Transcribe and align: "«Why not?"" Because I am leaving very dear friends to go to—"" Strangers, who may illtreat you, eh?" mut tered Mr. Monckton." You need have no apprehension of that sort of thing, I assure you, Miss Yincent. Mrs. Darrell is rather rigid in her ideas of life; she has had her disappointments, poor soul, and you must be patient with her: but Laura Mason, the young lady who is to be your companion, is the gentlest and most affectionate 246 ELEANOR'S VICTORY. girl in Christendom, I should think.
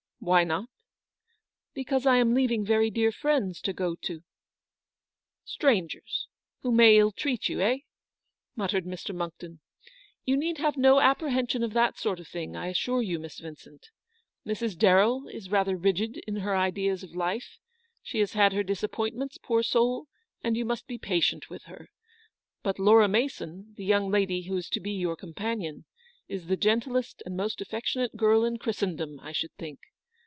"«Why 0.31 0.43
not?"" 0.43 0.69
Because 1.73 2.05
I 2.05 2.17
am 2.17 2.35
leaving 2.35 2.63
very 2.63 2.91
dear 2.91 3.11
friends 3.11 3.59
to 3.61 3.73
go 3.73 3.95
to—"" 3.95 4.21
Strangers, 5.55 6.27
who 6.59 6.71
may 6.71 6.95
illtreat 6.97 7.49
you, 7.49 7.59
eh?" 7.61 7.79
mut 8.55 8.69
tered 8.69 8.85
Mr. 8.85 9.15
Monckton." 9.15 9.61
You 10.27 10.37
need 10.37 10.59
have 10.59 10.77
no 10.77 10.99
apprehension 10.99 11.63
of 11.63 11.73
that 11.73 11.97
sort 11.97 12.19
of 12.19 12.27
thing, 12.27 12.55
I 12.55 12.67
assure 12.67 13.01
you, 13.01 13.17
Miss 13.17 13.41
Yincent. 13.41 13.85
Mrs. 14.45 14.77
Darrell 14.77 15.27
is 15.27 15.49
rather 15.49 15.75
rigid 15.75 16.17
in 16.27 16.35
her 16.35 16.55
ideas 16.55 17.01
of 17.01 17.15
life; 17.15 17.57
she 18.03 18.19
has 18.19 18.33
had 18.33 18.53
her 18.53 18.61
disappointments, 18.61 19.39
poor 19.41 19.63
soul, 19.63 20.05
and 20.43 20.55
you 20.55 20.65
must 20.65 20.85
be 20.85 20.99
patient 20.99 21.49
with 21.49 21.63
her: 21.63 21.89
but 22.61 22.77
Laura 22.77 23.07
Mason, 23.07 23.73
the 23.75 23.85
young 23.85 24.11
lady 24.11 24.43
who 24.43 24.55
is 24.55 24.69
to 24.69 24.79
be 24.79 24.91
your 24.91 25.15
companion, 25.15 25.85
is 26.27 26.45
the 26.45 26.55
gentlest 26.57 27.23
and 27.25 27.35
most 27.35 27.59
affectionate 27.59 28.11
246 28.11 28.13
ELEANOR'S 28.13 28.19
VICTORY. 28.19 28.29
girl 28.29 28.45
in 28.45 28.57
Christendom, 28.59 29.19
I 29.27 29.31
should 29.31 29.53
think. 29.57 29.79